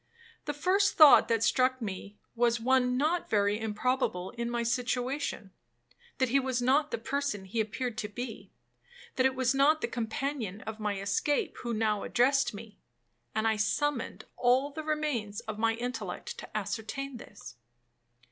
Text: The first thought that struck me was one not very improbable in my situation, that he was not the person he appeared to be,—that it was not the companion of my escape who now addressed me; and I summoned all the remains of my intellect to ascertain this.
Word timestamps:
The 0.45 0.53
first 0.55 0.95
thought 0.95 1.27
that 1.27 1.43
struck 1.43 1.79
me 1.79 2.17
was 2.33 2.59
one 2.59 2.97
not 2.97 3.29
very 3.29 3.59
improbable 3.59 4.31
in 4.31 4.49
my 4.49 4.63
situation, 4.63 5.51
that 6.17 6.29
he 6.29 6.39
was 6.39 6.59
not 6.59 6.89
the 6.89 6.97
person 6.97 7.45
he 7.45 7.59
appeared 7.61 7.99
to 7.99 8.07
be,—that 8.07 9.25
it 9.27 9.35
was 9.35 9.53
not 9.53 9.81
the 9.81 9.87
companion 9.87 10.61
of 10.61 10.79
my 10.79 10.99
escape 10.99 11.55
who 11.57 11.71
now 11.71 12.01
addressed 12.01 12.51
me; 12.51 12.79
and 13.35 13.47
I 13.47 13.57
summoned 13.57 14.25
all 14.37 14.71
the 14.71 14.81
remains 14.81 15.41
of 15.41 15.59
my 15.59 15.75
intellect 15.75 16.35
to 16.39 16.57
ascertain 16.57 17.17
this. 17.17 17.57